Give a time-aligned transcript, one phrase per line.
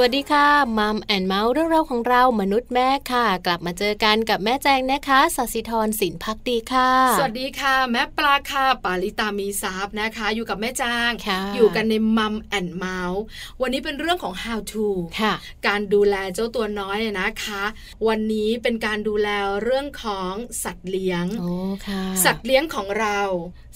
[0.00, 0.46] วัสดีค่ะ
[0.78, 11.10] Mom and Mouth เรื่องราวของเรามนุษย์แม่ค่ะ กลับมาเจอกันกับแม่แจงนะคะสัสิธรสินพักดีค่ะ สวัสดีค่ะ แม่ปลาค่ะปาลิตามีซับนะคะ อยู่กับแม่แจง
[11.54, 13.22] อยู่กันใน Mom and Mouth
[13.60, 14.86] วันนี้เป็นเรื่องของ how to
[15.20, 15.34] ค่ะ
[15.66, 17.62] การดูแลเจ้าตัวน้อยนะคะ
[18.08, 19.28] วันนี้เป็นการดูแล
[19.62, 20.32] เรื่องของ
[20.64, 21.50] สัตว์เลี้ยงโอ้
[21.86, 23.20] ค่ะสัตว์เลี้ยงของเรา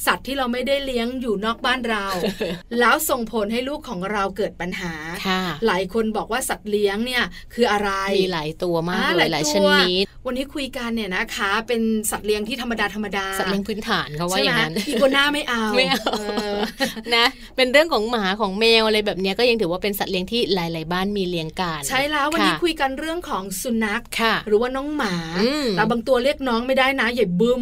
[0.07, 2.07] สัตว์ที่เราไม่ได้เลี้ยงอยู่นอกบ้านเรา
[2.79, 4.95] แล้วส่งผลให้ลูกของเราเกิดปัญหา
[5.67, 7.25] หลายคนบอกว่าสัตว์เลี้ยงเนี่ย
[7.55, 16.01] คืออะไร มีหลายตัวมากเลยหลายชนิด วันนี้คุยกันเนี่ยนะคะ เป็นสัตว์เลี้ยงที่ธรรมดาธรรมดา สัตว์เลี้ยงพื้นฐานเขาว่าอย่างนั้นอีกัวน้าไม่เอาไม่เอา
[17.17, 17.27] นะ
[17.57, 24.03] เป็นเรื่องของหมาของแมวอะไรแบบนี้ก็ยังถือว่าเป็นสัตว์เลี้ยงที่หลาย ๆ บ้านมีเลี้ยงกัน ใช่แล้ววันนี้คุยกันเรื่องของสุนัข
[24.47, 25.15] หรือว่าน้องหมา
[25.77, 27.61] แต่บางตัวเรียกน้องไม่ได้นะใหญ่บึ้ม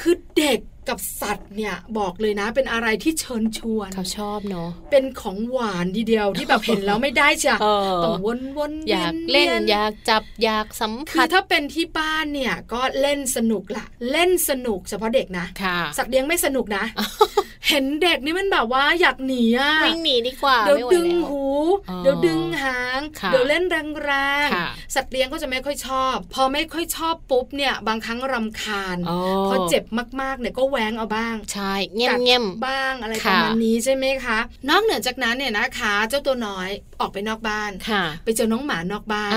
[0.00, 7.56] คือเด็ก กับสัตว์เนี่ยบอกเลยนะ เป็นอะไรที่เชิญชวนเขาชอบเนาะเป็นของหวานทีเดียวที่แบบเห็นแล้วไม่ได้จ้ะ
[8.04, 15.46] ต้องวนวนอยากเล่นอยากจับอยากสัมผัสคือถ้าเป็นที่บ้านเนี่ยก็เล่นสนุกละเล่นสนุกเฉพาะเด็กนะ
[15.98, 16.84] สัตว์เลี้ยงไม่สนุกนะ
[17.68, 21.46] เห็นเด็กนี่มันแบบว่าอยากหนีอะวิ่งหนีดีกว่าเดี๋ยวดึงหู
[22.02, 24.12] เดี๋ยวดึงหาง เดี๋ยวเล่นแร
[24.46, 28.96] งๆสัตว์เลี้ยงก็จะไม่ค่อยชอบ พอไม่ค่อยชอบปุ๊บเนี่ยบางครั้งรำคาญ
[29.48, 29.84] พอเจ็บ
[30.20, 36.68] มากๆเนี่ยก็แหวงเอาบ้างใช่เงียบเงียบบ้างอะไรประมาณนี้ใช่ไหมคะ นอกเหนือจากนั้นเนี่ยนะคะ เจ้าตัวน้อย
[37.00, 37.70] ออกไปนอกบ้าน
[38.24, 39.32] ไปเจอน้องหมานอกบ้าน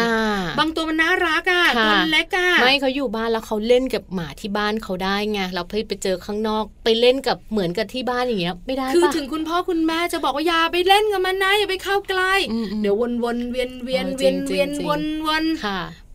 [0.59, 12.34] บางตัวมันน่ารักอะตัวเล็กอะไม่เขาอยู่บ้านแล้วเขาเล่นกับหมาที่บ้านเขาได้ไงเราไปไปเจอข้างนอกไปเล่นกับเหมือนกับที่บ้านอย่างเงี้ยไม่ได้คือถึงคุณพ่อคุณแม่จะบอกว่าอย่าไปเล่นกับมันนะอย่าไปเข้าใกล้
[12.82, 15.44] เดี๋ยววนวนเวียนเวียนเวียนเวียนวนวน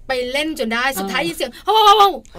[0.09, 1.77] ไปเล่นจนได้สุดท้ายยินเสียงโอ้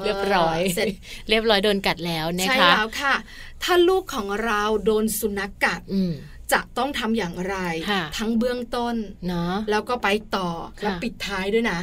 [0.04, 0.88] เรียบร้อยเสร็จ
[1.30, 3.16] เรียบร้อยโดนกัดแล้วนะคะใช่แล้วค่ะ
[3.64, 5.82] ถ้าลูกของเราโดนสุนัขกัด
[6.54, 7.56] จะต้องทำอย่างไร
[8.18, 8.96] ทั้งเบื้องต้น
[9.28, 10.50] เนาะแล้วก็ไปต่อ
[10.82, 11.80] แล้วปิดท้ายด้วยนะ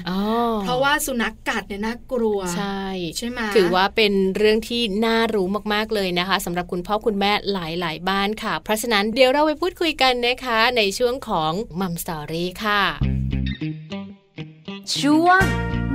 [0.63, 2.83] เพราะว่าสุนัขกัดเนี่ยน่ากลัว ใช่
[3.19, 12.83] ใช่ไหมถือว่าเป็นเรื่องที่น่ารู้มากๆเลยนะคะสำหรับคุณพ่อคุณแม่หหลายๆ บ้านค่ะ เพราะฉะนั้นเดี๋ยวเราไปพูดคุยกันนะคะในช่วงของ Mom Story ค่ะ
[15.01, 15.43] ช่วง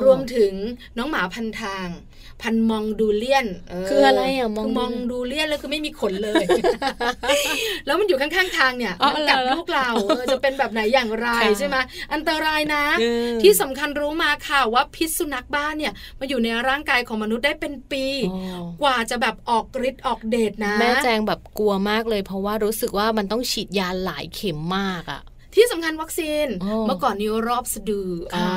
[0.05, 0.53] รวมถึง
[0.97, 1.89] น้องหมาพันทาง
[2.43, 3.47] พันมองดูเลียน
[3.89, 6.45] คืออะไรอะมองมองดูเลียนแล้วคือไม่มีขนเลย
[7.87, 9.89] แล้วมันอยู่ข้างๆทางเนี่ยมันกัดลูกเรา
[10.33, 11.29] จะเป็นแบบไหนอย่างไร
[11.59, 11.77] ใช่ไหม
[12.13, 12.85] อันตรายนะ
[13.43, 18.05] ที่สำคัญรู้มาค่ะว่าพิษสุนัขบ้านเนี่ยมาอยู่ในร่างกายของมนุษย์ได้เป็นปี
[18.83, 25.23] กว่าจะแบบออกฤทธิ์ออกเดชนะ แม่แจงแบบกลัวมากเลย เพราะว่ารู้สึกว่ามันต้องฉีดยาหลายเข็มมากอะ
[25.55, 26.47] ที่สำคัญวัคซีน
[26.87, 28.49] เมื่อก่อนนี้รอบสะดืออ่า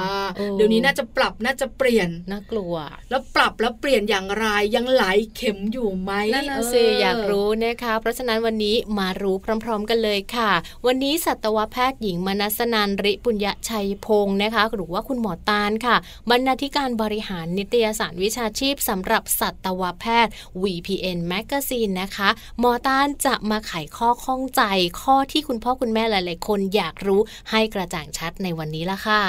[0.54, 2.76] เดี๋ยวนี้น่าจะปรับน่าจะเปลี่ยนน่ากลัว
[3.10, 4.46] แล้วปรับแล้วเปลี่ยนอย่างไร
[4.76, 5.04] ยังไหล
[5.36, 10.52] เข็มอยู่ไหมนั่นสิอยากรู้นะคะ เพราะฉะนั้นวันนี้มารู้พร้อม ๆ กันเลยค่ะ
[10.86, 15.96] วันนี้สัตวแพทย์หญิงมนัสนันริปุญญชัยพงศ์นะคะ หรือว่าคุณหมอตาลค่ะ
[16.30, 20.34] บรรณาธิการบริหารนิตยสารวิชาชีพสำหรับสัตวแพทย์
[20.64, 22.30] VPN Magazine นะคะ
[22.60, 24.62] หมอตาลจะมาไขข้อข้องใจ
[25.02, 29.22] ข้อที่คุณพ่อคุณแม่หลาย ๆ คนอยากรู้ให้กระจ่างชัดในวันนี้ละค่ะ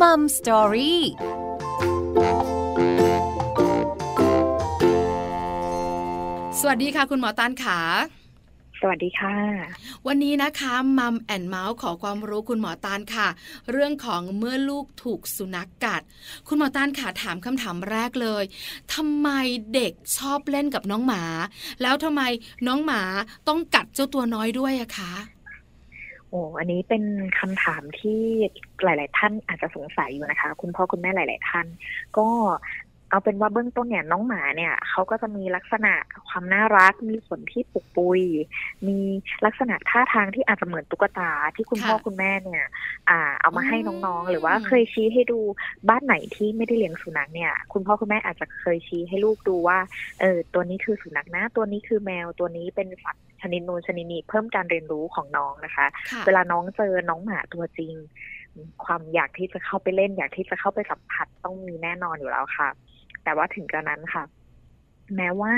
[0.00, 1.02] มัมสตอรี่
[6.60, 7.80] สวัสดีค่ะ คุณหมอตานขา
[8.80, 9.36] สวัสดีค่ะ
[10.06, 13.28] วันนี้นะคะมัมแอนเมาส์ขอความรู้คุณหมอตานค่ะ
[13.70, 16.02] เรื่องของเมื่อลูกถูกสุนัขกกัด
[16.48, 18.44] คุณหมอตานค่ะถามคำถามแรกเลย
[18.94, 19.28] ทำไม
[19.74, 21.22] เด็กชอบเล่นกับน้องหมา
[21.82, 22.22] แล้วทำไม
[22.66, 23.02] น้องหมา
[23.48, 25.12] ต้องกัดเจ้าตัวน้อยด้วยอะคะ
[26.30, 27.04] โอ้อันนี้เป็น
[27.38, 28.20] คำถามที่
[28.84, 31.66] หลาย ๆ ท่านอาจจะสงสัยอยู่นะคะ คุณพ่อคุณแม่หลาย ๆ ท่าน
[32.18, 32.28] ก็
[33.10, 35.92] เอาเป็นว่าเบื้องต้นเนี่ยน้องหมาเนี่ยเขาก็จะมีลักษณะ
[36.28, 38.20] ความน่ารัก มีขนที่ปุกปุย
[38.88, 38.98] มี
[39.46, 42.64] ลักษณะท่าทางที่อาจจะเหมือนตุ๊กตาที่คุณพ่อคุณแม่เนี่ย
[43.10, 43.76] อ่า เอามาให้
[44.06, 45.40] น้องๆ หรือว่าเคยชี้ให้ดู
[45.88, 49.78] บ้านไหนที่ไม่ได้เลี้ยงสุนัขเนี่ย คุณพ่อคุณแม่อาจจะเคยชี้ให้ลูกดูว่า
[50.20, 55.86] เออตัวนี้คือสุนัขนะ ตัวนี้คือแมวตัวนี้เป็นสัตว์ชนิดนูนชนิดนี้เพิ่มการเรียนรู้ของน้องนะคะ
[56.26, 57.94] เวลาน้องเจอน้องหมาตัวจริง
[58.84, 62.68] ความอยากที่จะเข้าไปเล่น อยากที่จะเข้าไปสัมผัสต้องมีแน่นอนอยู่แล้วค่ะ
[63.28, 64.24] แต่ว่าถึงกระนั้นค่ะ
[65.16, 65.54] แม้ว่า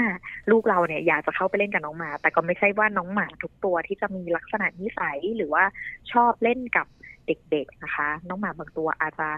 [0.51, 5.65] ลูกเราเนี่ยอยากจะเข้าไปเล่นกับน้องหมา แต่ก็ไม่ใช่ว่าน้องหมาทุกตัวที่จะมีลักษณะนิสัยหรือว่า
[6.13, 6.87] ชอบเล่นกับ
[7.27, 9.29] เด็กๆนะคะ น้องหมาบางตัวอาจจะ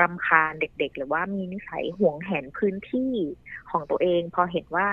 [0.00, 3.12] รำคาญเด็ก ๆ หรือว่ามีนิสัยห่วงแหนพื้นที่
[3.70, 4.86] ของตัวเอง พอเห็นว่า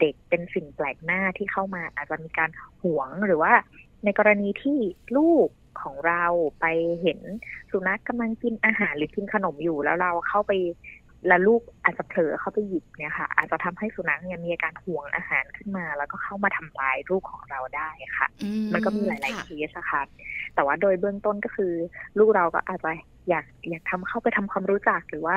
[0.00, 2.50] เด็กเป็นสิ่งแปลกหน้าที่เข้ามา อาจจะมีการ
[2.82, 3.52] ห่วงหรือว่า
[4.04, 4.78] ในกรณีที่
[5.16, 5.48] ลูก
[5.82, 6.24] ของเรา
[6.60, 6.66] ไป
[7.02, 7.20] เห็น
[7.70, 10.52] สุนัขกำลังกินอาหารหรือกินขนมอยู่แล้วเราเข้าไป
[11.26, 18.28] แล้วลูกอาจจะเผลอเข้าไปหยิบเนี่ยค่ะ อาจจะทำให้สุนัขเนี่ยมีอาการห่วงอาหารขึ้นมา แล้วก็เข้ามาทำลายลูกของเราได้ค่ะ
[18.72, 20.02] มันก็มีหลาย ๆ เคสะค่ะ
[20.54, 21.72] แต่ว่าโดยเบื้องต้นก็คือ
[22.18, 22.90] ลูกเราก็อาจจะ
[23.28, 25.36] อยากอยากทำเข้าไปทำความรู้จักหรือว่า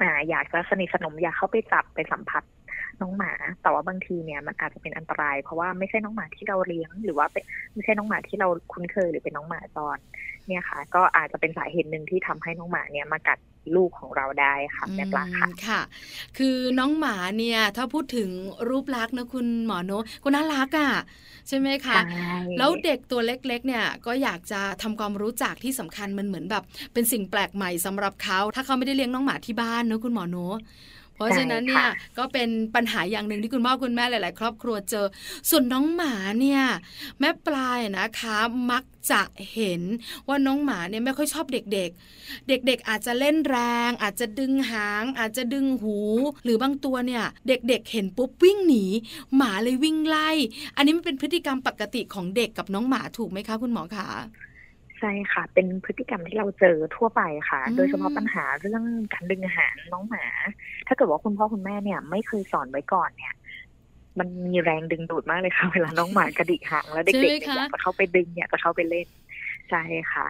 [0.00, 2.42] อ่าอยากจะสนิทสนมอยากเข้าไปจับไปสัมผัส
[3.00, 7.44] น้องหมา แต่ว่าบางทีเนี่ยมันอาจจะเป็นอันตราย เพราะว่าไม่ใช่น้องหมาที่เราเลี้ยง หรือว่าเป็น
[7.74, 9.98] ไม่ใช่น้องหมาที่เราคุ้นเคยหรือเป็นน้องหมาจร
[10.48, 13.38] เนี่ยค่ะ ก็อาจจะเป็นสาเหตุหนึ่งที่ทำให้น้องหมาเนี่ยมากัด
[13.76, 15.80] ลูกของเราได้ค่ะแม่ปลาค่ะค่ะ
[16.38, 18.30] คือน้องหมาเนี่ย ถ้าพูดถึง
[18.68, 19.92] รูปลักษณ์นะคุณหมอโน
[20.24, 20.92] ก็น่ารักอะ
[21.48, 21.98] ใช่ไหมคะ
[22.58, 26.62] แล้วเด็กตัวเล็กๆ เนี่ยก็อยากจะทำความรู้จักที่สำคัญมันเหมือนแบบ
[26.92, 30.36] เป็นสิ่งแปลกใหม่สำหรับเขา ถ้าเขาไม่ได้เลี้ยงน้องหมาที่บ้านนะคุณหมอโน
[31.20, 31.86] ราะฉะนั้นเนี่ย
[32.18, 35.06] ก็เป็นปัญหาอย่างหนึ่งที่คุณพ่อคุณแม่หลาย ๆ ครอบครัวเจอ
[35.50, 36.62] ส่วนน้องหมาเนี่ย
[37.20, 38.36] แม่ปลายนะคะ
[38.70, 39.22] มักจะ
[39.52, 39.82] เห็น
[40.28, 45.98] ว่าน้องหมาเนี่ยไม่ค่อยชอบเด็กๆ เด็กๆ อาจจะเล่นแรง อาจจะดึงหาง อาจจะดึงหู
[46.44, 48.84] หรือบางตัวเนี่ย เด็กๆ เห็นปุ๊บวิ่งหนี
[49.36, 50.30] หมาเลยวิ่งไล่
[50.76, 54.08] อันนี้มันเป็นพฤติกรรมปกติของเด็กกับน้องหมาถูกไหมคะ คุณหมอคะ
[55.02, 58.82] ใช่ค่ะ เป็นพฤติกรรมที่เราเจอทั่วไปค่ะ โดยเฉพาะปัญหาเรื่อง
[59.14, 60.24] การดึงอาหารน้องหมา
[60.86, 63.34] ถ้าเกิดว่าคุณพ่อคุณแม่เนี่ย ไม่เคยสอนไว้ก่อนเนี่ย
[64.18, 69.06] มันมีแรงดึงดูดมากเลยค่ะ เวลาน้องหมากระดิกหางแล้วเด็กๆอยากจะเข้าไปดึงเนี่ยจะเข้าไปเล่น
[69.72, 69.84] ใช่
[70.14, 70.28] ค่ะ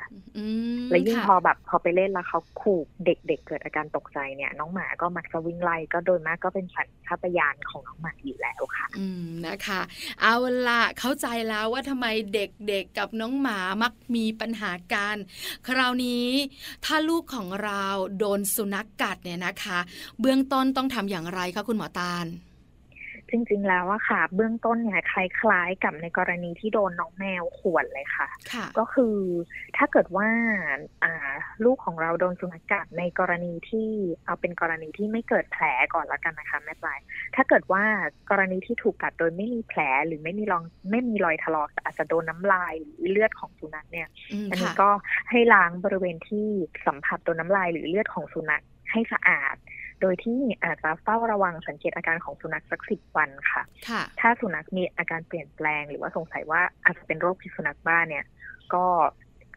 [0.91, 9.81] แล้วยิ่งพอแบบพอไปเล่นแล้วเขาขู่เด็กๆเเกิดอาการตกใจเนี่ย น้องหมาก็มักจะวิ่งไล่ก็โดยมากก็เป็นสัญชาตญาณของน้องหมาอยู่แล้วค่ะ อืมนะคะ
[10.21, 10.35] เอา
[10.69, 15.17] ละเข้าใจแล้วว่าทำไมเด็กๆกับน้องหมามักมีปัญหาการ
[15.69, 16.29] คราวนี้
[16.85, 17.85] ถ้าลูกของเรา
[18.19, 19.79] โดนสุนัขกกัดเนี่ยนะคะ
[20.21, 22.27] เบื้องต้นต้องทำอย่างไรคะคุณหมอตาล
[23.32, 28.29] จริง ๆ แล้วอะค่ะ เบื้องต้นเนี่ยคล้าย ๆ กับในกรณีที่โดนน้องแมวข่วนเลยค่ะ
[28.79, 29.17] ก็คือ
[29.76, 30.29] ถ้าเกิดว่า
[31.05, 31.32] อ่า
[31.64, 33.88] ลูกของเราโดนสุนัขกัดในกรณีที่
[34.26, 35.64] เอาเป็นกรณีที่ไม่เกิดแผล
[35.94, 36.99] ก่อนละกันนะคะแม่ปลาย
[37.37, 37.84] ถ้าเกิดว่า
[38.31, 44.08] กรณีที่ถูกกัดโดยไม่มีแผลหรือไม่มีรองไม่มีรอยถลอกอาจจะโดนน้าลายหรือเลือดของสุนัขเนี่ย
[44.50, 44.90] อันนี้ก็
[45.31, 46.46] ให้ล้างบริเวณที่
[46.87, 49.56] สัมผัสตัวน้ำลายหรือเลือดของสุนัขให้สะอาด
[50.03, 53.63] โดยที่อาจจะเฝ้าระวังสังเกตอาการของสุนัขสักสิบวันค่ะ
[54.21, 58.25] ถ้าสุนัขมีอาการเปลี่ยนแปลง หรือว่าสงสัยว่าอาจจะเป็นโรคพิษสุนัขบ้าเนี่ย
[58.75, 58.85] ก็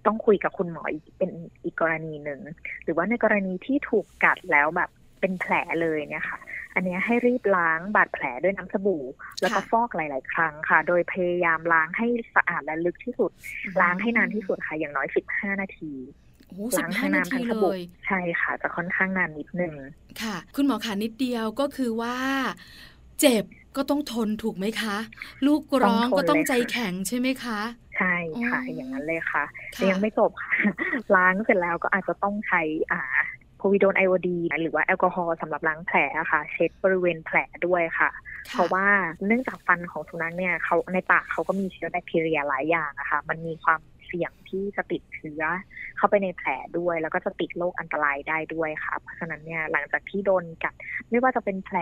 [0.06, 1.32] ต้องคุยกับคุณหมออีกเป็น
[1.64, 2.40] อีกกรณีหนึ่ง
[2.84, 4.90] หรือว่าในกรณีที่ถูกกัดแล้วแบบ
[5.22, 6.40] เป็นแผลเลยเนี่ยค่ะ
[6.76, 9.04] อันนี้ให้รีบล้างบาดแผลด้วยน้ำสบู่
[9.42, 13.32] แล้วก็ฟอกหลาย ๆ ครั้งค่ะ โดยพยายามล้างให้สะอาดและลึกที่สุด
[13.82, 15.92] ล้างให้นานที่สุดค่ะ อย่างน้อยสิบห้านาที
[16.78, 17.74] ล้างทั้งน้ำทั้งสบู่
[18.08, 19.74] ใช่ค่ะ จะค่อนข้างนานนิดนึง
[20.22, 22.16] ค่ะ คุณหมอขานิดเดียวก็คือว่า
[23.22, 23.44] เจ็บ
[23.78, 24.98] ก็ต้องทนถูกไหมคะ
[25.48, 27.60] ลูกร้องก็ต้องใจแข็งใช่ไหมคะ
[27.98, 28.16] ใช่
[28.50, 29.44] ค่ะ อย่างนั้นเลยค่ะ
[29.90, 30.52] ยังไม่จบค่ะ
[31.16, 32.62] ล้างเสร็จแล้วก็อาจจะต้องใช้
[32.92, 33.02] อ่า
[33.58, 35.98] โพวิโดนไอโอดีหรือว่าแอลกอฮอล์สำหรับล้างแผล
[36.32, 37.38] ค่ะ เช็ดบริเวณแผล
[37.68, 38.10] ด้วยค่ะ
[38.52, 38.86] เพราะว่า
[39.26, 45.44] เนื่องจากฟันของสุนัขเนี่ยเขาในปากเขาก็มีเชื้อแบคทีเรียหลายอย่างนะคะ มันมีความเสี่ยงที่จะติดเชื้อ
[45.98, 50.74] เข้าไปในแผลด้วย แล้วก็จะติดโรคอันตรายได้ด้วยค่ะเพราะฉะนั้นเนี่ยหลังจากที่โดนกัด
[51.10, 51.78] ไม่ว่าจะเป็นแผล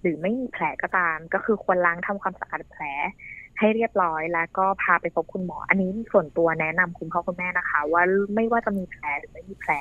[0.00, 2.82] หรือไม่มีแผลก็ตาม ก็คือควรล้างทำความสะอาดแผล
[3.58, 8.02] ให้เรียบร้อยแล้วก็พาไปพบคุณหมอ อันนี้ส่วนตัวแนะนำคุณพ่อคุณแม่นะคะ ว่า
[8.34, 9.72] ไม่ว่าจะมีแผลหรือไม่มีแผล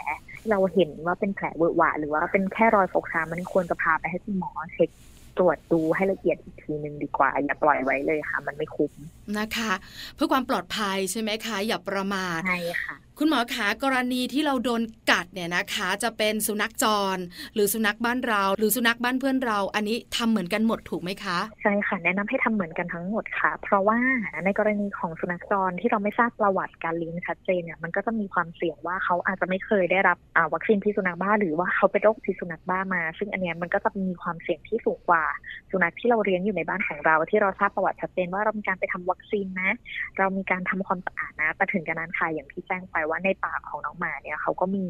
[0.50, 4.90] เราเห็นว่าเป็นแผลเวอะหวะ หรือว่าเป็นแค่รอยฟกช้ำมันควรจะพาไปให้คุณหมอเช็ค
[5.38, 8.94] ตรวจดูให้ละเอียดอีกทีหนึ่งดีกว่า อย่าปล่อยไว้เลยค่ะ มันไม่คุ้ม
[9.40, 9.74] นะคะ
[10.16, 17.18] เพื่อความปลอดภัยใช่ไหมคะ อย่าประมาทใช่ค่ะคุณหมอคะกรณีที่เราโดนกัดเนี่ยนะคะ จะเป็นสุนัขจร
[17.54, 23.98] หรือสุนัขบ้านเรา หรือสุนัขบ้านเพื่อนเรา อันนี้ทำเหมือนกันหมดถูกไหมคะใช่ค่ะแนะนำให้ทำเหมือนกันทั้งหมดค่ะ เพราะว่า
[24.46, 30.18] ในกรณีของสุนัขจรที่เราไม่ทราบประวัติการเลี้ยงชัดเจนเนี่ยมันก็จะมีความเสี่ยงว่าเขาอาจจะไม่เคยได้รับ
[30.54, 35.24] วัคซีนพิษสุนัขบ้า หรือว่าเขาเป็นโรคพิษสุนัขบ้ามา ซึ่งอันนี้มันก็จะมีความเสี่ยงที่สูงกว่า
[35.72, 39.72] สุนัขที่เราเลี้ยงอยู่ในบ้านของเรา ที่เราทราบประวัติชัดเจนว่าเรามีการไปทำวัคซีนนะ
[40.18, 44.86] เรามีการทำความสะอาดนะแต่ถึงกระนั้นค่ะอย่างที่แจ้งไปว่าในปากของน้องหมาเนี่ยเขาก็มี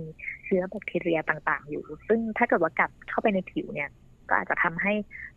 [0.45, 3.89] เชื้อแบคทีเรียต่างๆ อยู่ ซึ่งถ้าเกิดว่ากัดเข้าไปในผิวเนี่ย
[4.29, 4.93] ก็อาจจะทำให้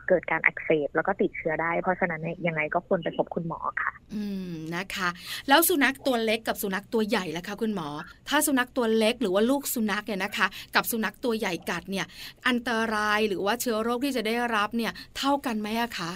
[0.09, 5.09] เกิดการอักเสบแล้วก็ติดเชื้อได้ เพราะฉะนั้นเนี่ยยังไงก็ควรไปพบคุณหมอค่ะ อืมนะคะ
[5.49, 7.89] แล้วสุนัขตัวเล็กกับสุนัขตัวใหญ่ล่ะคะ คุณหมอ
[8.29, 12.07] ถ้าสุนัขตัวเล็กหรือว่าลูกสุนัขเนี่ยนะคะ กับสุนัขตัวใหญ่กัดเนี่ย
[12.49, 16.13] อันตรายหรือว่าเชื้อโรคที่จะได้รับเนี่ย เท่ากันไหมอะคะ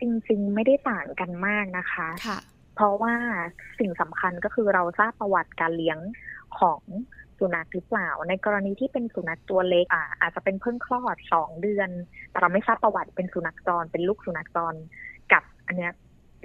[0.00, 2.38] จริง ๆ ไม่ได้ต่างกันมากนะคะค่ะ
[2.76, 3.14] เพราะว่า
[3.78, 5.98] สิ่งสำคัญก็คือเราทราบประวัติการเลี้ยง
[6.58, 6.82] ของ
[7.38, 11.90] สุนัขหรือเปล่า ในกรณีที่เป็นสุนัขตัวเล็กอ่าอาจจะเป็นเพิ่งคลอดสองเดือน
[12.30, 14.74] แต่เราไม่ทราบประวัติเป็นสุนัขจร เป็นลูกสุนัขจร
[15.32, 15.92] กับอันเนี้ย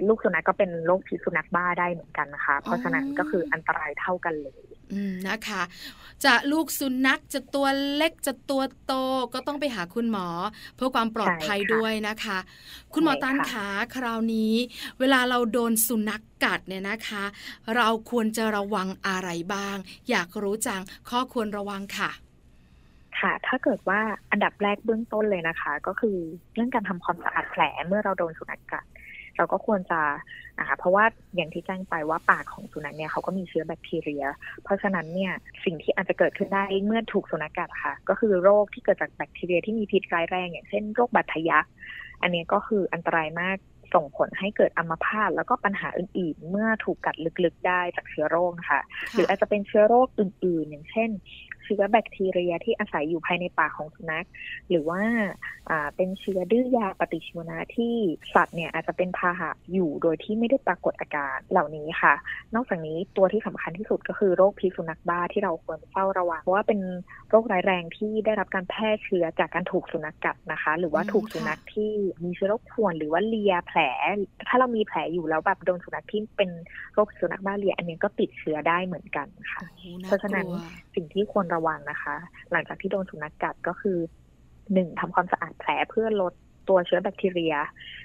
[0.08, 4.71] ลูกสุนัขก็เป็นโรคพิษสุนัขบ้าได้เหมือนกันนะคะ เพราะฉะนั้นก็คืออันตรายเท่ากันเลยอืม
[5.28, 5.62] นะคะ
[6.24, 8.92] จะลูกสุนัขจะตัวเล็กจะตัวโต
[9.34, 10.26] ก็ต้องไปหาคุณหมอ
[10.76, 12.38] เพื่อความปลอดภัยใช่ค่ะด้วยนะคะ
[12.94, 14.54] คุณหมอใช่ตันค่ะขาคราวนี้
[15.00, 17.24] เวลาเราโดนสุนัขกัดเนี่ยนะคะ
[17.76, 19.76] เราควรจะระวังอะไรบ้าง
[20.10, 20.80] อยากรู้จัง
[21.10, 22.10] ข้อควรระวังค่ะ
[23.20, 26.16] ค่ะถ้าเกิดว่าอันดับแรกเบื้องต้นเลยนะคะ ก็คือ
[26.54, 28.84] เรื่องการทำความสะอาดแผลเมื่อเราโดนสุนัขกัด
[29.36, 30.00] เราก็ควรจะ
[30.58, 31.04] อ่าเพราะว่า
[31.36, 34.24] อย่างที่แจ้งไปว่าปากของสุนัขเนี่ยเขาก็มีเชื้อแบคทีเรีย
[34.64, 35.32] เพราะฉะนั้นเนี่ย
[35.64, 41.66] สิ่งที่อาจจะเกิดขึ้นได้เมื่อถูกสุนัขกัดค่ะ ก็คือโรคที่เกิดจากแบคทีเรียที่มีพิษร้ายแรงอย่างเช่นโรคบาดทะยัก
[42.22, 43.56] อันนี้ก็คืออันตรายมาก
[43.94, 48.80] ส่งผลให้เกิดอัมพาตแล้วก็ปัญหาอื่นๆ เมื่อถูกกัดลึกๆได้จากเชื้อโรคนะคะ
[49.12, 51.10] หรืออาจจะเป็นเชื้อโรคอื่นๆ อย่างเช่น
[51.64, 54.26] เชื้อแบคทีเรียที่อาศัยอยู่ภายในปากของสุนัข
[54.70, 55.02] หรือว่า
[55.70, 57.94] อ่าเป็นเชื้อดื้อยาปฏิชีวนะที่
[58.34, 62.14] สัตว์เนี่ยอาจจะเป็นพาหะอยู่โดยที่ไม่ได้ปรากฏอาการเหล่านี้ค่ะ
[62.54, 66.80] นอกจากนี้ตัวที่สำคัญที่สุดก็คือโรคพิษสุนัขบ้าที่เราควรเฝ้าระวังเพราะว่าเป็น
[67.30, 71.92] โรคร้ายแรงที่ได้รับการแพร่เชื้อจากการถูกสุนัขกัดนะคะ หรือว่าอืมถูกสุนัขที่
[72.24, 73.80] มีเชื้อโรคข่วนหรือว่าเลียแผล
[74.48, 76.50] ถ้าเรามีแผลอยู่แล้วแบบโดนสุนัขที่เป็น
[76.94, 80.58] โรคสุนัขบ้าเลียอันนี้ก็ติดเชื้อได้เหมือนกันค่ะโอ้โหเพราะฉะนั้นกลั
[80.91, 82.14] วสิ่งที่ควรระวังนะคะ
[82.50, 83.98] หลังจากที่โดนสุนัขกัดก็คือ
[84.72, 86.32] หนึ่งทำความสะอาดแผลเพื่อลด
[86.68, 87.54] ตัวเชื้อแบคทีเรีย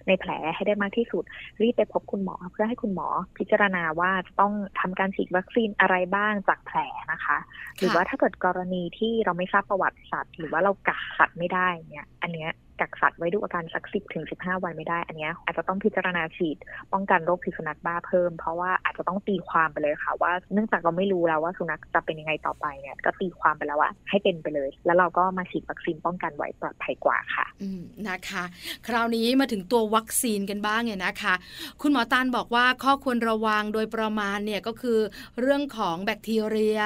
[0.08, 1.24] ในแผลให้ได้มากที่สุด
[1.62, 6.79] รีบไปพบคุณหมอเพื่อให้คุณหมอพิจารณาว่าจะต้องทำการฉีดวัคซีนอะไรบ้างจากแผล
[7.12, 7.38] นะคะ
[7.77, 16.57] หรือว่าถ้าเกิดกรณีที่เราไม่ทราบประวัติสัตว์ หรือว่าเรากักสัตว์ไม่ได้เนี่ย อันเนี้ย กักสัตว์ไว้ดูอาการสักสิบถึงสิบห้าวันไม่ได้ อันเนี้ยอาจจะต้องพิจารณาฉีด
[16.93, 28.43] ป้องกันโรคพิษสุนัขบ้าเพิ่ม เพราะว่าอาจจะต้องตีความไปเลยค่ะ ว่าเนื่องจากเราไม่รู้แล้วว่าสุนัขจะเป็นยังไงต่อไปเนี่ยก็ตีความไปแล้วว่าให้เป็นไปเลย แล้วเราก็มาฉีดวัคซีนป้องกันไว้ปลอดภัยกว่าค่ะอืมนะคะ
[28.88, 31.34] คราวนี้มาถึงตัววัคซีนกันบ้างเนี่ยนะคะ
[31.81, 35.00] คุณหมอตานบอกว่าข้อควรระวังโดยประมาณเนี่ยก็คือ
[35.41, 36.79] เรื่องของแบคทีเรีย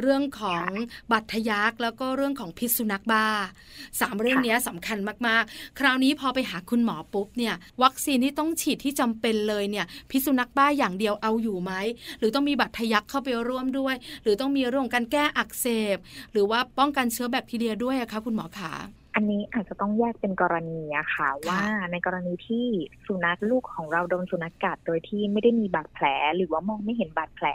[0.00, 0.66] เรื่องของ
[1.12, 3.26] บัตรทะยักแล้วก็เรื่องของพิษสุนัขบ้า
[4.00, 11.72] สามเรื่องเนี้ยสำคัญมากๆ คราวนี้พอไปหาคุณหมอปุ๊บเนี่ยวัคซีนที่ต้องฉีดที่จำเป็นเลยเนี่ยพิษสุนัขบ้าอย่างเดียวเอาอยู่ไหม
[12.18, 15.96] หรือต้องมีบัตรทะยักเข้าไปร่วมด้วย หรือต้องมีเรื่องของการแก้อักเสบ
[16.32, 18.72] หรือว่าป้องกันเชื้อแบคทีเรียด้วยอะคะคุณหมอขา
[19.14, 21.60] อันนี้อาจจะต้องแยกเป็นกรณีอะค่ะ ว่า
[21.92, 22.66] ในกรณีที่
[23.06, 27.46] สุนัขลูกของเราโดนสุนัขกัดโดยที่ไม่ได้มีบาดแผล หรือว่ามองไม่เห็นบาดแผล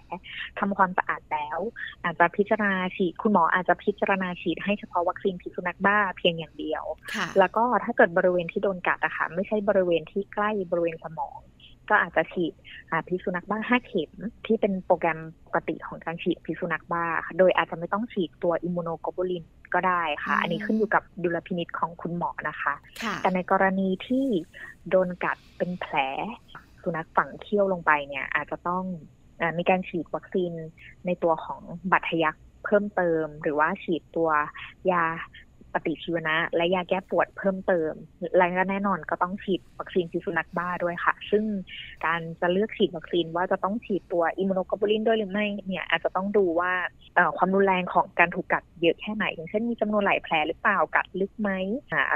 [0.59, 1.59] ทำความสะอาดแล้ว
[2.03, 6.83] อาจจะพิจารณาฉีดคุณหมออาจจะพิจารณาฉีดให้เฉพาะวัคซีนพิษสุนัขบ้าเพียงอย่างเดียว
[7.15, 11.39] ค่ะแล้วก็ถ้าเกิดบริเวณที่โดนกัดอะค่ะไม่ใช่บริเวณที่ใกล้บริเวณสมอง
[11.89, 12.53] ก็อาจจะฉีด
[12.91, 14.11] อ่าพิษสุนัขบ้าห้าเข็ม
[14.45, 24.25] ที่เป็นโปรแกรมปกติของการฉีดพิษสุนัขบ้าค่ะโดยอาจจะไม่ต้องฉีดตัว immunoglobulinก็ได้ค่ะอืมอันนี้ขึ้นอยู่กับดุลพินิจของคุณหมอนะคะค่ะแต่ในกรณีที่
[24.89, 25.95] โดนกัดเป็นแผล
[26.83, 28.83] สุนัขฝังเขี้ยวลงไปเนี่ย อาจจะต้อง
[29.37, 30.51] เออมีการฉีดวัคซีน
[31.05, 34.29] ในตัวของบาดทะยักเพิ่มเติม หรือว่าฉีดตัว
[34.91, 35.03] ยา
[35.73, 37.93] ปฏิชีวนะ และยาแก้ปวดเพิ่มเติม
[38.37, 41.43] และก็แน่นอนก็ต้องฉีดวัคซีนพิษสุนัขบ้าด้วยค่ะ ซึ่ง
[42.05, 46.71] การจะเลือกฉีดวัคซีนว่าจะต้องฉีดตัว immunoglobulin ด้วยหรือไม่เนี่ยอาจจะต้องดูว่า
[47.37, 51.49] ความรุนแรงของการถูกกัดเยอะแค่ไหน อย่างเช่นมีจำนวนหลายแผลหรือเปล่ากัดลึกไหม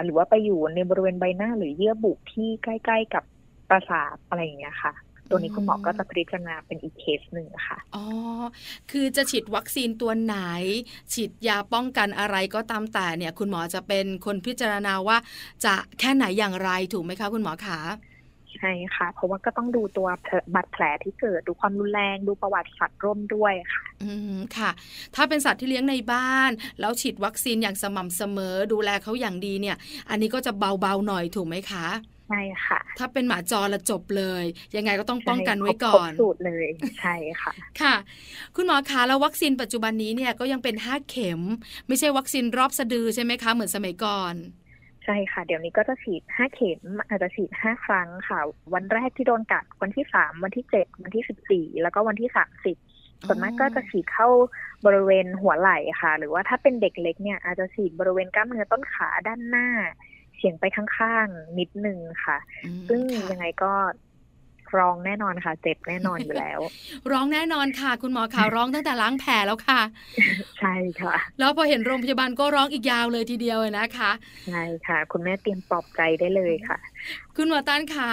[0.04, 3.24] หรือว่าไปอยู่ในบริเวณใบหน้าหรือเยื่อบุที่ใกล้ ๆ กับ
[3.70, 4.94] ประสาทอะไรอย่างเงี้ยค่ะ
[5.32, 8.06] ตัวนี้คุณหมอก็จะพิจารณาเป็นอีกเคสหนึ่งค่ะอ๋อ
[8.92, 10.38] คือจะฉีดวัคซีนตัวไหน
[11.14, 15.18] ฉีดยาป้องกันอะไรก็ตามแต่เนี่ย คุณหมอจะเป็นคนพิจารณาว่า
[15.66, 17.80] จะแค่ไหนอย่างไรถูกไหมคะ คุณหมอขา
[18.58, 20.08] ใช่ค่ะ เพราะว่าก็ต้องดูตัว
[20.56, 24.72] บาดแผลที่เกิดดูความรุนแรงดูประวัติสัตว์ร่วมด้วยค่ะ อืมค่ะ
[25.16, 29.78] ถ้าเป็นสัตว์ที่เลี้ยงในบ้าน แล้วฉีดวัคซีนอย่างสม่ำเสมอ ดูแลเขาอย่างดีเนี่ย
[30.10, 31.88] อันนี้ก็จะเบาๆหน่อยถูกไหมคะ
[32.32, 34.44] ใช่ค่ะ ถ้าเป็นหมาจรละจบเลย
[34.76, 36.68] ยังไงก็ต้องป้องกันไว้ใช่ก่ครบอนสูตรเลย
[37.00, 37.96] ใช่ค่ะ ค่ะ
[38.56, 41.42] คุณหมอคะแล้ววัคซีนปัจจุบันนี้เนี่ยก็ยังเป็น5เข็ม
[41.88, 44.36] ไม่ใช่วัคซีนรอบสะดือใช่ไหมคะ เหมือนสมัยก่อน
[45.06, 48.40] ใช่ค่ะ เดี๋ยวนี้ก็จะฉีด 5 เข็ม อาจจะฉีด 5 ครั้งค่ะ
[48.74, 54.28] วันแรกที่โดนกัด วันที่ 3 วันที่ 7 วันที่ 14 แล้วก็วันที่ 30 ส่วนมากก็จะฉีดเข้า
[54.86, 59.68] บริเวณหัวไหล่ค่ะ หรือว่าถ้าเป็นเด็กเล็กเนี่ยอาจจะฉีดบริเวณกล้ามเนื้อต้นขาด้านหน้า
[60.10, 62.38] เฉียงไปข้างๆ นิดนึงค่ะ
[62.88, 63.74] ซึ่งยังไงก็
[64.78, 66.60] ร้องแน่นอนค่ะ เจ็บแน่นอนอยู่แล้ว
[67.12, 69.82] ร้องแน่นอนค่ะ คุณหมอขาร้องตั้งแต่ล้างแผลแล้วค่ะ
[70.60, 74.12] ใช่ค่ะ แล้วพอเห็นโรงพยาบาลก็ร้องอีกยาวเลยทีเดียวนะคะ
[74.48, 76.78] ใช่ค่ะ คุณแม่เตรียมปลอบใจได้เลยค่ะ
[77.38, 78.12] คุณหมอตันขา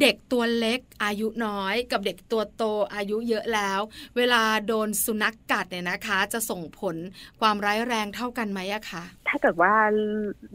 [0.00, 2.62] เด็กตัวเล็กอายุน้อย กับเด็กตัวโต
[2.94, 3.80] อายุเยอะแล้ว
[4.16, 6.96] เวลาโดนสุนัขกัดเนี่ยนะคะ จะส่งผล
[7.40, 9.02] ความร้ายแรงเท่ากันไหมอะคะ
[9.32, 9.72] ถ้าเกิดว่า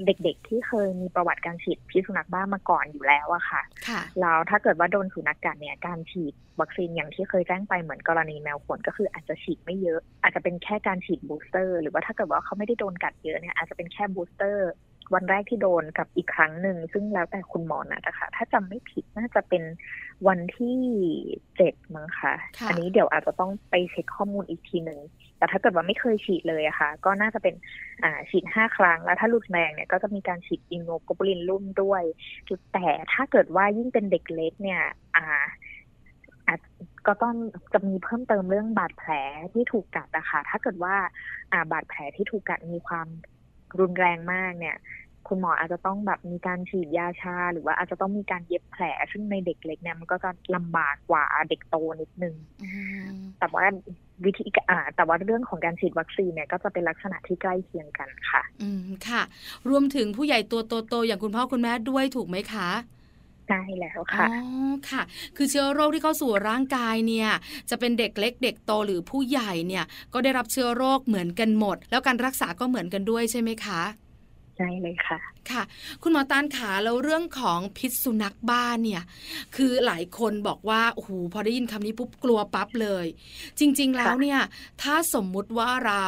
[0.05, 14.69] เด็กๆที่เคยมีประวัติการฉีดพิษสุนัขบ้ามาก่อนอยู่แล้วอะค่ะค่ะแล้วถ้าเกิดว่าโดนสุนัขกัดเนี่ยการฉีดวัคซีนอย่างที่เคยแจ้งไปเหมือนกรณีแมวข่วนก็คืออาจจะฉีดไม่เยอะ อาจจะเป็นแค่การฉีด booster หรือว่าถ้าเกิดว่าเขาไม่ได้โดนกัดเยอะเนี่ยอาจจะเป็นแค่ booster
[15.13, 19.63] วันแรกที่โดนกัดอีกครั้งหนึ่งซึ่งแล้วแต่คุณหมอนะนะคะ ถ้าจำไม่ผิดน่าจะเป็น
[20.27, 20.77] วันที่
[21.57, 22.33] เจ็ดมั้งคะ
[22.67, 24.99] อันนี้เดี๋ยวอาจจะต้องไปเช็คข้อมูลอีกทีหนึ่ง
[25.37, 27.55] แต่ถ้าเกิดว่าไม่เคยฉีดเลยอะค่ะ ก็น่าจะเป็น
[28.03, 32.03] อ่าฉีดห้าครั้ง แล้วถ้ารุนแรงเนี่ยก็จะมีการฉีด immunoglobulin ร่วมด้วย
[32.73, 34.81] แต่ถ้าเกิดว่ายิ่งเป็นเด็กเล็กเนี่ย
[35.15, 35.25] อ่า
[36.47, 36.59] อาจ
[37.07, 37.35] ก็ต้อง
[37.73, 39.11] จะมีเพิ่มเติมเรื่องบาดแผล
[39.53, 40.95] ที่ถูกกัดนะคะถ้าเกิดว่า
[41.51, 43.07] อ่าบาดแผลที่ถูกกัดมีความ
[43.79, 44.77] รุนแรงมากเนี่ย
[45.27, 52.35] คุณหมออาจจะต้องแบบมีการฉีดยาชา หรือว่าอาจจะต้องมีการเย็บแผล ซึ่งในเด็กเล็กเนี่ยมันก็จะลำบากกว่าเด็กโตนิดนึง
[53.39, 53.65] แต่ว่า
[54.25, 59.21] วิธีอ่าแต่ว่าเรื่องของการฉีดวัคซีนเนี่ยก็จะเป็นลักษณะที่ใกล้เคียงกันค่ะ อืมค่ะ
[59.69, 62.69] รวมถึงผู้ใหญ่ตัวโตๆอย่างคุณพ่อคุณแม่ด้วยถูกไหมคะ
[63.47, 64.37] ใช่แล้วค่ะ อ๋อ
[64.89, 65.01] ค่ะ
[65.37, 67.29] คือเชื้อโรคที่เข้าสู่ร่างกายเนี่ย
[67.69, 69.83] จะเป็นเด็กเล็กเด็กโตหรือผู้ใหญ่เนี่ย
[70.13, 73.81] ก็ได้รับเชื้อโรคเหมือนกันหมด แล้วการรักษาก็เหมือนกันด้วยใช่ไหมคะ
[74.57, 75.19] ใช่เลยค่ะ
[75.51, 75.63] ค่ะ
[76.01, 79.03] คุณหมอตานขาแล้วเรื่องของพิษสุนัขบ้านเนี่ย
[79.55, 83.05] คือหลายคนบอกว่าโอ้โหพอได้ยินคำนี้ปุ๊บกลัวปั๊บเลย
[83.59, 84.39] จริง ๆ แล้วเนี่ย
[84.81, 86.05] ถ้าสมมุติว่าเรา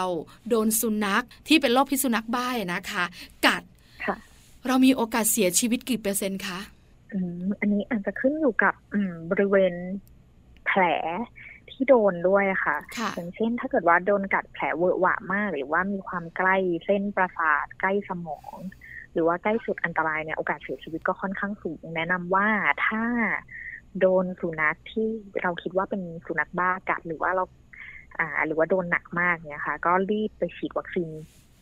[0.49, 3.03] โดนสุนัขที่เป็นโรคพิษสุนัขบ้านะคะ
[3.45, 3.63] กัด
[4.67, 6.59] เรามีโอกาสเสียชีวิตกี่เปอร์เซ็นต์คะ
[7.59, 9.01] อันนี้อาจจะขึ้นอยู่กับอื
[9.31, 9.73] บริเวณ
[10.67, 10.81] แผล
[11.79, 12.77] ที่โดนด้วยค่ะ
[13.15, 16.55] อย่างเช่น ถ้าเกิดว่าโดนกัดแผลเวอะหวะมาก หรือว่ามีความใกล้
[16.85, 18.57] เส้นประสาทใกล้สมอง
[19.13, 22.47] หรือว่าใกล้สุดอันตรายเนี่ยโอกาสเสียชีวิตก็ค่อนข้างสูง แนะนำว่า
[22.87, 23.03] ถ้า
[23.99, 25.07] โดนสุนัขที่
[25.41, 27.43] เราคิดว่าเป็นสุนัขบ้ากัดหรือว่าเรา
[28.19, 31.09] อ่า หรือว่าโดนหนักมากเนี่ยค่ะ ก็รีบไปฉีดวัคซีน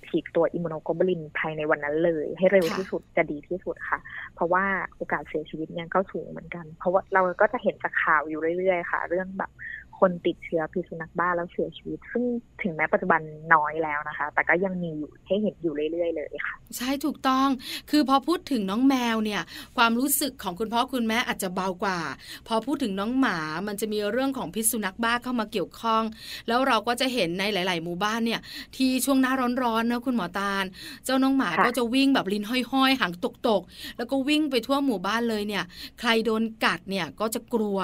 [0.09, 3.99] ฉีดตัวอิมมูโนโกลบูลินภายในวันนั้นเลย ให้เร็วที่สุดจะดีที่สุดค่ะ
[4.35, 4.63] เพราะว่า
[4.97, 9.51] โอกาสเสียชีวิตเนี่ยก็สูงเหมือนกัน เพราะว่าเราก็จะเห็นจากข่าวอยู่เรื่อยๆ ค่ะ เรื่องแบบ
[9.99, 12.23] คนติดเชื้อพิษสุนัขบ้าแล้วเสียชีวิต ซึ่ง
[12.61, 13.21] ถึงแม้ปัจจุบัน
[13.53, 17.47] น้อยแล้วนะคะ แต่ก็ยังมีอยู่ให้เห็นอยู่เรื่อยๆเลยค่ะ ใช่ถูกต้อง
[17.89, 19.41] คือพอพูดถึงน้องแมวเนี่ย
[19.77, 21.99] ความรู้สึกของคุณพ่อคุณแม่อาจจะเบากว่า
[22.47, 26.03] พอพูดถึงน้องหมา มันจะมีเรื่องของพิษสุนัขบ้าเข้ามาเกี่ยวข้อง
[26.47, 28.39] แล้วเราก็จะเห็นในหลาย ๆ หมู่บ้านเนี่ย
[28.75, 29.33] ที่ช่วงหน้า
[29.63, 30.63] ร้อนๆนะคุณหมอตาล
[31.05, 33.13] เจ้าน้องหมาก็จะวิ่งแบบลิ้นห้อยๆหาง
[33.47, 35.63] ตกๆ แล้วก็วิ่งไปทั่วหมู่บ้านเลยเนี่ย
[35.99, 37.79] ใครโดนกัดเนี่ยก็จะกลัว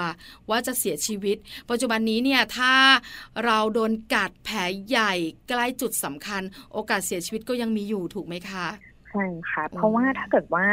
[0.50, 1.38] ว่าจะเสียชีวิต
[1.70, 2.74] ปัจจุบันนี้เนี่ยถ้า
[3.46, 5.14] เราโดนกัดแผลใหญ่
[5.50, 6.42] ใกล้จุดสำคัญ
[6.74, 8.68] โอกาสเสียชีวิตก็ยังมีอยู่ถูกไหมคะ
[9.10, 10.68] ใช่ค่ะ เพราะว่าถ้าเกิดว่า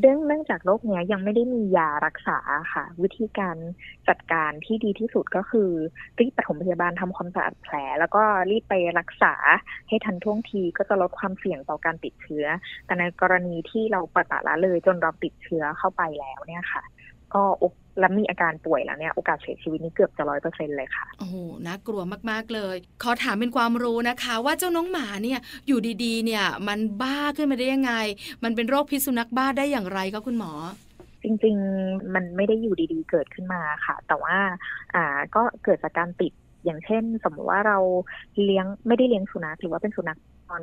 [0.00, 2.38] เนื่องเนื่องจากโรคนี้ยังไม่ได้มียารักษา
[2.72, 3.56] ค่ะ วิธีการ
[4.08, 5.70] จัดการที่ดีที่สุดก็คือ
[6.18, 9.34] รีบปฐมพยาบาลทำความสะอาดแผล แล้วก็รีบไปรักษา
[9.88, 12.46] ให้ทันท่วงทีก็จะลดความเสี่ยงต่อการติดเชื้อ
[12.86, 16.82] แต่ในกรณีที่เราปะตะละเลยจนเราติดเชื้อเข้าไปแล้วเนี่ยค่ะ
[17.34, 17.42] ก็
[17.98, 27.92] แล้วมีอาการป่วยแล้วเนี่ยโอกาสเสียชีวิตนี่เกือบจะร้อยเปอร์เซ็นเลยค่ะ โอ้โหน่ากลัวมากๆเลย ขอถามเป็นความรู้นะคะ ว่าเจ้าน้องหมาเนี่ยอยู่ดีๆ เนี่ยมันบ้าขึ้นมาได้ยังไง
[28.44, 30.52] มันเป็นโรคพิษสุนัขบ้าได้อย่างไรก็คุณหมอ
[31.22, 34.36] จริงๆ มันไม่ได้อยู่ดีๆ เกิดขึ้นมาค่ะ แต่ว่า
[34.94, 35.04] อ่า
[35.34, 36.32] ก็เกิดจากการติด
[36.64, 37.78] อย่างเช่น สมมติว่าเรา
[38.44, 40.62] เลี้ยงไม่ได้เลี้ยงสุนัขหรือว่าเป็นสุนัขตอน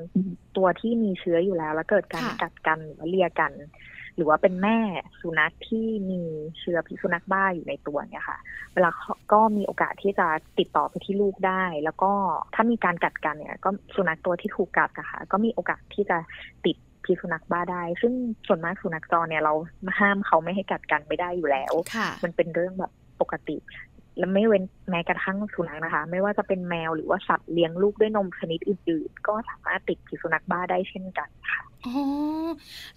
[0.57, 3.51] ตัวที่มีเชื้ออยู่แล้ว แล้วเกิดการกัดกันหรือเลียกัน
[4.15, 4.77] หรือว่าเป็นแม่
[5.21, 6.21] สุนัขที่มี
[6.59, 8.37] เชื้อพิษสุนัขบ้าอยู่ในตัวเนี่ยค่ะ
[8.73, 8.89] เวลา
[9.33, 10.27] ก็มีโอกาสที่จะ
[10.59, 12.11] ติดต่อไปที่ลูกได้ แล้วก็
[12.55, 16.17] ถ้ามีการกัดกันเนี่ย ก็สุนัขตัวที่ถูกกัดนะคะก็มีโอกาสที่จะ
[16.65, 18.13] ติดพิษสุนัขบ้าได้ ซึ่ง
[18.47, 19.53] ส่วนมากสุนัขจรเนี่ยเรา
[19.99, 21.73] ห้ามเขาไม่ให้กัดกันไม่ได้อยู่แล้ว
[22.23, 23.57] มันเป็นเรื่องแบบปกติ
[24.17, 31.95] และไม่เว้นแม้กระทั่งสุนัขนะคะ ไม่ว่าจะเป็นแมวหรือว่าสัตว์เลี้ยงลูกด้วยนมชนิดอื่นๆ ก็สามารถติดพิษสุนัขบ้าได้เช่นกันค่ะ อ๋อ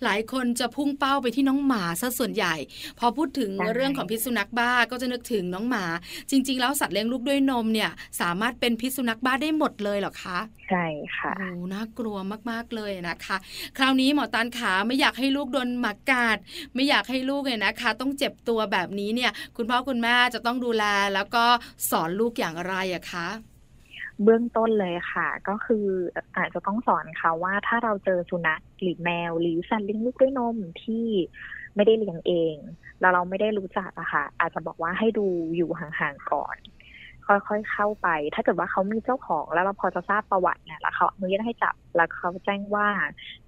[0.05, 2.55] หลายคนจะพุ่งเป้าไปที่น้องหมาซะส่วนใหญ่
[2.99, 5.85] พอพูดถึงเรื่องของพิษสุนัขบ้าก็จะนึกถึงน้องหมา
[6.31, 10.39] จริง ๆ แล้วสัตว์เลี้ยงลูกด้วยนมเนี่ย สามารถเป็นพิษสุนัขบ้าได้หมดเลยเหรอคะ
[10.71, 12.17] ใช่ค่ะโอ้น่ากลัว
[12.51, 13.37] มากๆเลยนะคะ
[13.77, 16.39] คราวนี้หมอตานขาไม่อยากให้ลูกโดนหมากัด
[16.75, 21.45] ไม่อยากให้ลูกเนี่ยนะคะ ต้องเจ็บตัวแบบนี้เนี่ย คุณพ่อคุณแม่จะต้องดูแลแล้วก็
[21.91, 23.29] สอนลูกอย่างไรอะคะ
[24.23, 25.87] เบื้องต้นเลยค่ะ ก็คือ
[26.37, 31.07] อาจจะต้องสอนเขาว่าถ้าเราเจอสุนัขหรือแมว หรือสัตว์เลี้ยงลูกด้วยนมที่
[31.75, 32.57] ไม่ได้เลี้ยงเอง
[33.01, 35.27] แล้วเราไม่ได้รู้จักอะค่ะ อาจจะบอกว่าให้ดู
[35.57, 36.57] อยู่ห่างๆก่อน
[37.27, 42.89] ค่อยๆเข้าไป ถ้าเกิดว่าเขามีเจ้าของแล้วเราพอจะทราบประวัติเนี่ยแล้วเขาอนุญาตให้จับแล้วเขาแจ้งว่า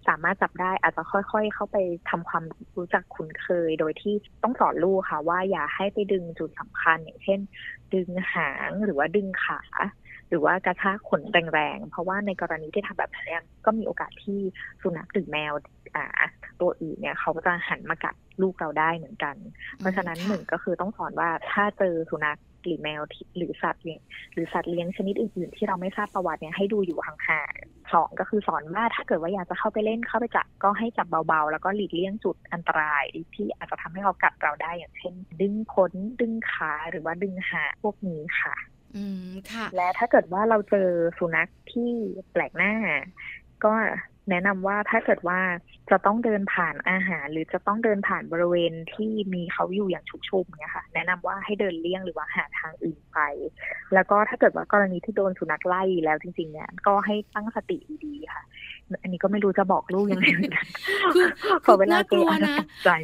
[0.09, 1.77] สามารถจับได้อาจจะค่อยๆ เข้าไป
[2.11, 2.45] ทำความ
[2.77, 7.41] รู้จักคุ้นเคย โดยที่ต้องสอนลูกค่ะ ว่าอย่าให้ไปดึงจุดสำคัญอย่างเช่น
[7.95, 9.61] ดึงหางหรือว่าดึงขา
[10.29, 11.23] หรือว่ากระชากขน
[11.55, 14.39] แรงๆ เพราะว่าในกรณีที่ทำแบบนี้ก็มีโอกาสที่
[14.83, 15.53] สุนัขหรือแมว
[15.97, 16.07] อ่า
[16.61, 19.37] ตัวอื่นเนี่ยเขาก็จะหันมากัดลูกเราได้เหมือนกัน
[19.79, 23.03] เพราะฉะนั้นหนึ่งก็คือต้องสอนว่าถ้าเจอสุนัขหรือแมว
[23.37, 24.01] หรือสัตว์เลี้ยง
[24.33, 38.55] หรือสัตว์เลี้ยงชนิดอื่นๆ ที่เราไม่ทราบประวัติเนี่ยให้ดูอยู่ห่างๆสองก็คือสอนว่าถ้าเกิดว่าอยากจะเข้าไปเล่นเข้าไปจับก็ให้จับเบาๆ แล้วก็หลีกเลี่ยงจุดอันตรายที่อาจจะทำให้เขากัดเราได้อย่างเช่น ดึงขนดึงขาหรือว่าดึงหาพวกนี้ค่ะ
[38.95, 41.91] อืมค่ะ และถ้าเกิดว่าเราเจอสุนัขที่
[42.33, 42.73] แปลกหน้า
[43.65, 43.73] ก็
[44.31, 45.41] แนะนำว่าถ้าเกิดว่า
[45.91, 53.19] จะต้องเดินผ่านอาหาร หรือจะต้องเดินผ่านบริเวณที่มีเขาอยู่อย่างชุกชุมเนี่ยค่ะ แนะนำว่าให้เดินเลี่ยงหรือว่าหาทางอื่นไป
[53.95, 58.45] แล้วก็ถ้าเกิดว่ากรณีที่โดนสุนัขไล่แล้วจริง ๆ เนี่ยก็ให้ตั้งสติดีๆค่ะ
[59.03, 60.27] อันนี้ก็ไม่รู้จะบอกลูกยังไง
[61.15, 61.27] คือ
[61.65, 62.57] คือน่ากลัวนะ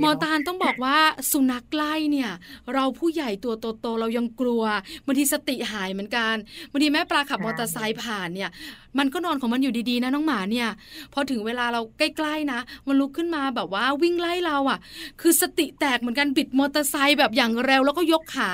[0.02, 0.96] มอตานต้องบอกว่า
[1.32, 2.30] สุนัขไล่เนี่ย
[2.74, 4.62] เราผู้ใหญ่ตัวโตๆเรายังกลัว
[5.06, 6.34] บางทีสติหายเหมือนกัน
[6.70, 8.50] บางทีแม่ปลาขับมอเตอร์ไซค์ผ่านเนี่ย
[8.98, 10.68] มันก็นอนของมันอยู่ดีๆนะน้องหมาเนี่ย
[11.12, 14.78] พอถึงเวลาเราใกล้ๆนะ มันลุกขึ้นมาแบบว่าวิ่งไล่เราอะ
[15.20, 18.52] คือสติแตกเหมือนกันบิดมอเตอร์ไซค์แบบอย่างเร็วแล้วก็ยกขา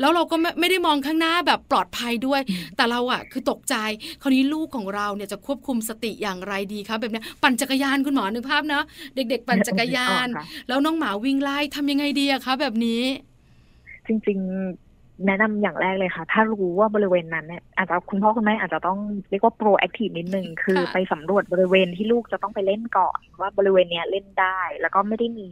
[0.00, 2.40] แล้วเราก็ไม่ไม่ได้มองข้างหน้าแบบปลอดภัยด้วย
[2.76, 3.74] แต่เราอะ คือตกใจ
[4.22, 10.28] คราวนี้ลูกของเราเนี่ยจะควบคุมสติอย่างไรดีคะแบบนี้ปั่นจักรยานคุณหมอนึกภาพเนาะเด็ก ๆ ปั่นจักรยาน
[10.68, 13.02] แล้วน้องหมาวิ่งไล่ทำยังไงดีอะคะแบบนี้
[14.06, 14.46] จริง ๆ
[15.26, 18.98] แนะนำอย่างแรกเลยค่ะ ถ้ารู้ว่าบริเวณนั้นเนี่ยอาจจะคุณพ่อคุณแม่อาจจะต้อง
[19.30, 25.48] เรียกว่าโปรแอคทีฟนิดนึงคือไปสำรวจบริเวณที่ลูกจะต้องไปเล่นก่อน ว่าบริเวณเนี้ยเล่นได้ แล้วก็ไม่ได้มี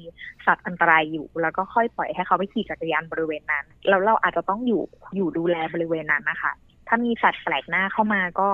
[0.47, 4.83] สัตว์อันตรายอยู่ แล้วก็ค่อยปล่อยให้เขาไปขี่จักรยานบริเวณนั้นแล้วเราอาจจะต้องอยู่
[5.17, 6.53] อยู่ดูแลบริเวณนั้นนะคะ
[6.89, 8.49] ถ้ามีสัตว์แปลกหน้าเข้ามาก็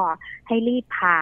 [0.49, 1.19] ให้รีบพา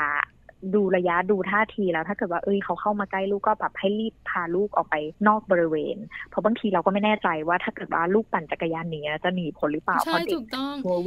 [0.74, 4.94] ดูระยะดูท่าทีแล้ว ถ้าเกิดว่าเอ้ยเขาเข้ามาใกล้ลูกก็แบบให้รีบพาลูกออกไป
[5.28, 5.96] นอกบริเวณ
[6.30, 10.42] เพราะบางทีเราก็ไม่แน่ใจว่าถ้าเกิดว่าลูกปั่นจักรยานหนีจะหนีผลหรือเปล่าเพราะเด็ก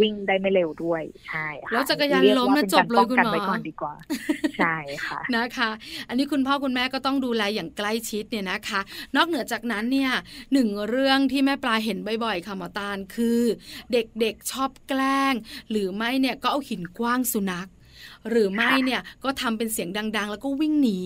[0.02, 3.94] วิ่งได้ไม่เร็วด้วยใช่ค่ะแล้วจักรยานล้มนะจบเลยคุณหมอไว้ก่อนดีกว่า
[4.58, 5.70] ใช่ค่ะนะคะ
[6.10, 8.82] อันนี้คุณพ่อคุณแม่ก็ต้องดูแลอย่างใกล้ชิดเนี่ยนะคะ
[9.16, 10.12] นอกเหนือจากนั้นเนี่ย
[10.54, 13.42] หนึ่งเรื่องที่แม่ปลาเห็นบ่อยๆค่ะหมอตาลคือ
[13.92, 15.34] เด็กๆชอบแกล้ง
[15.70, 17.70] หรือไม่เนี่ยก็เอาหินกว้างสุนัข
[18.30, 21.00] หรือไม่เนี่ยก็ทำเป็นเสียงดัง ๆ แล้วก็วิ่งหนี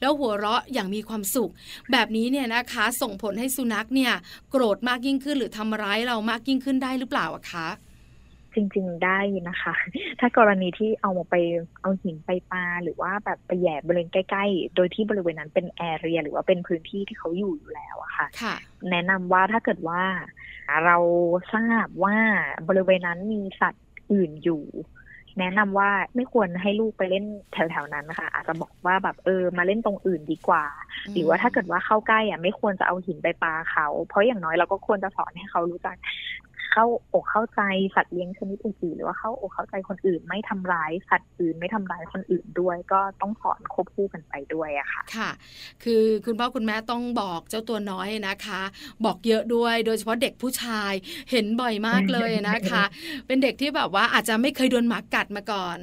[0.00, 1.52] แล้วหัวเราะอย่างมีความสุข
[1.92, 4.12] แบบนี้เนี่ยนะคะ ส่งผลให้สุนัขเนี่ย
[4.50, 7.68] โกรธมากยิ่งขึ้นหรือทำร้ายเรามากยิ่งขึ้นได้หรือเปล่าอะคะ
[8.54, 9.74] จริงๆได้นะคะ
[10.20, 11.34] ถ้ากรณีที่เอามาไป
[11.82, 18.54] เอาหินไปปาหรือว่าแบบไปแย่บริเวณใกล้ ๆ โดยที่บริเวณนั้นเป็นแอเรีย หรือว่าเป็นพื้นที่ที่เขาอยู่อยู่แล้วอะค่ะค่ะ
[18.90, 20.02] แนะนำว่าถ้าเกิดว่า
[20.84, 20.96] เรา
[21.54, 22.16] ทราบว่า
[22.68, 24.64] บริเวณนั้นมีสัตว์อื่นอยู่
[25.40, 30.64] แนะนำว่าไม่ควรให้ลูกไปเล่นแถวๆนั้นนะคะอาจจะบอกว่าแบบเออมาเล่นตรงอื่นดีกว่า
[31.14, 35.96] หรือว่าถ้าเกิดว่าเข้าใกล้อะไม่ควรจะเอาหินไปปาเขา เพราะอย่างน้อยเราก็ควรจะสอนให้เขารู้จัก
[36.72, 37.60] เข้าอกเข้าใจ
[37.94, 45.30] สัตว์เลี้ยงชนิดอื่นๆหรือว่าเข้าอกเข้าใจคนอื่น ไม่ทำร้ายสัตว์อื่นไม่ทำร้ายคนอื่นด้วย ก็ต้องสอนควบคู่กันไปด้วยอะค่ะค่ะ
[45.84, 48.62] คือคุณพ่อคุณแม่ต้องบอกเจ้าตัวน้อยนะคะ
[49.04, 50.92] บอกเยอะด้วยโดยเฉพาะเด็กผู้ชาย
[51.30, 52.84] เห็นบ่อยมากเลยนะคะ
[53.26, 55.76] เป็นเด็กที่แบบว่าอาจจะไม่เคยโดนหมากัดมาก่อน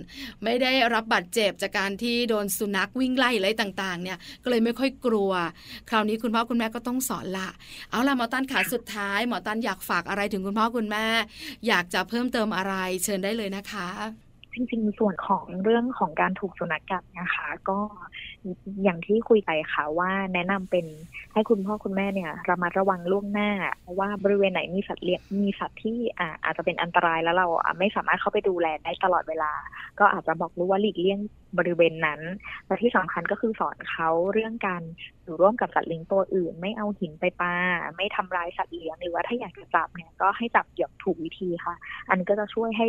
[0.43, 5.31] ไม่ได้รับบาดเจ็บจากการที่โดนสุนัขวิ่งไล่อะไรต่างๆ เนี่ยก็เลยไม่ค่อยกลัว
[5.89, 7.49] คราวนี้คุณพ่อคุณแม่ก็ต้องสอนละ
[7.91, 11.05] เอาล่ะหมอตันขาสุดท้ายหมอตันอยากฝากอะไรถึงคุณพ่อคุณคุณแม่
[11.67, 13.89] อยากจะเพิ่มเติมอะไรเชิญได้เลยนะคะ
[14.53, 17.79] จริงๆ ส่วนของเรื่องของการถูกสุนัขกัดนะคะ ก็
[18.83, 20.85] อย่างที่คุยไปค่ะว่าแนะนำเป็น
[21.33, 23.49] ให้คุณพ่อคุณแม่เนี่ยระมัดระวังล่วงหน้า
[23.99, 25.97] ว่าบริเวณไหนมีสัตว์เลี้ยงมีสัตว์ที่
[26.43, 27.47] อาจจะเป็นอันตรายแล้วเรา
[27.79, 29.51] ไม่สามารถเข้าไปดูแลได้ตลอดเวลา
[29.99, 31.19] ก็อาจจะบอกลูกว่าหลีกเลี่ยง
[31.57, 32.21] บริเวณนั้น
[32.67, 34.83] และที่สำคัญก็คือสอนเขาเรื่องการ
[35.23, 37.53] อยู่ร่วมกับสัตว์เลี้ยงตัวอื่น ไม่เอาหินไปปา
[37.95, 41.75] ไม่ทำร้ายสัตว์เลี้ยงหรือว่าถ้าอยากจะจับเนี่ยก็ให้จับอย่างถูกวิธีค่ะ
[42.09, 42.87] อันก็จะช่วยให้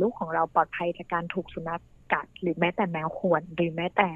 [0.00, 1.82] ลูกของเราปลอดภัยจากการถูกสุนัข
[2.14, 4.08] กัด หรือแม้แต่แมวข่วนหรือแม้แต่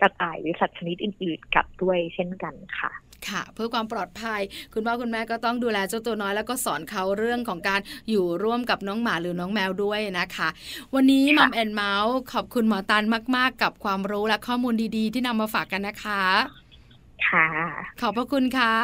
[0.00, 2.92] กระต่ายหรือสัตว์ชนิดอื่น ๆ กัดด้วยเช่นกันค่ะ
[3.28, 4.40] ค่ะ เพื่อความปลอดภัย
[4.74, 10.48] คุณพ่อคุณแม่ก็ต้องดูแลเจ้าตัวน้อยแล้วก็สอนเขาเรื่องของการอยู่ร่วมกับน้องหมาหรือน้องแมวด้วยนะคะ
[10.94, 13.04] วันนี้มัมแอนเมาส์ขอบคุณหมอตัน
[13.36, 16.22] มาก ๆ กับความรู้และข้อมูลดีๆ ที่นำมาฝากกันนะคะ
[17.28, 17.48] ค่ะ
[18.00, 18.74] ขอบพระคุณค่ะ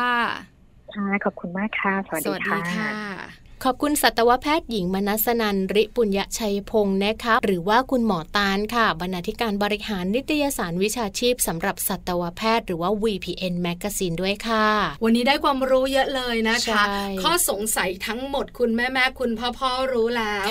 [0.94, 14.66] ค่ะ ขอบคุณมากค่ะ สวัสดีค่ะ ขอบคุณสัตวแพทย์หญิงมนัสนันริปุญญชัยพงศ์นะคะหรือว่าคุณหมอตาลค่ะ บรรณาธิการบริหารนิตยสารวิชาชีพสำหรับสัตวแพทย์หรือว่า VPN Magazine ด้วยค่ะ
[15.05, 16.83] วันนี้ได้ความรู้เยอะเลยนะคะ
[17.22, 20.46] ข้อสงสัยทั้งหมดคุณแม่แม่คุณพ่อพ่อรู้แล้ว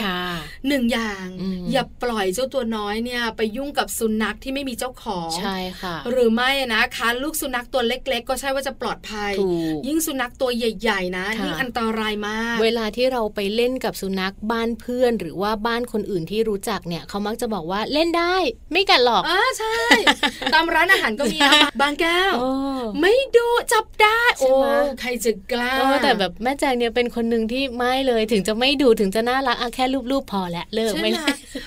[0.67, 1.28] หนึ่งอย่าง
[1.71, 9.34] อย่าปล่อยเจ้าตัวน้อยเนี่ย ไปยุ่งกับสุนัขที่ไม่มีเจ้าของใช่ค่ะ หรือไม่นะคะลูกสุนัขตัวเล็ก ๆ ก็ใช่ว่าจะปลอดภัย
[9.88, 18.35] ยิ่งสุนัขตัวใหญ่ ๆ นะยิ่งอันตรายมาก เวลาที่ที่เราไปเล่นกับสุนัขบ้านเพื่อน หรือว่าบ้านคนอื่นที่รู้จักเนี่ยเขามักจะบอกว่าเล่นได้
[18.71, 19.75] ไม่กัดหรอกอ่าใช่
[20.53, 22.33] ตามร้านอาหารก็มีนะบางแก้ว
[23.01, 24.51] ไม่ดูจับได้โอ้
[25.01, 31.11] ใครจะกล้าแต่แบบแม่แจงเนี่ยเป็นคนหนึ่งที่ไม่เลยถึงจะไม่ดูถึงจะน่ารักแค่รูปๆพอแล้วเลิกไม่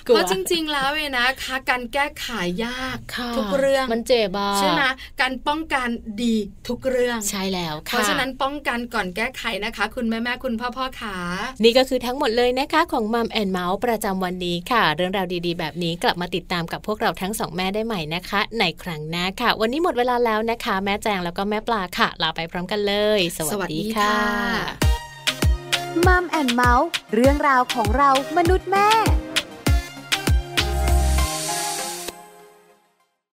[0.05, 2.27] เพราะจริง ๆ แล้วเว้นะคะการแก้ไข
[2.65, 2.99] ยาก
[3.37, 4.83] ทุกเรื่องมันเจ็บใช่ไหม
[5.21, 5.89] การป้องกัน
[6.23, 6.37] ดี
[6.69, 11.17] ทุกเรื่องใช่แล้วเพราะฉะนั้นป้องกันก่อนแก้ไขนะคะ คุณแม่แม่คุณพ่อพ่อขา
[11.63, 24.15] นี่ก็คือทั้งหมดเลยนะคะของมัมแอนเมาส์ประจำวันนี้ค่ะ เรื่องราวดีๆ แบบนี้กลับมาติดตามกับพวกเราทั้งสองแม่ได้ใหม่นะคะ ในครั้งหน้าค่ะ วันนี้หมดเวลาแล้วนะคะ แม่แจงแล้วก็แม่ปลาค่ะ ลาไปพร้อมกันเลย สวัสดีค่ะ
[26.07, 28.89] มัมแอนเมาส์เรื่องราวของเรามนุษย์แม่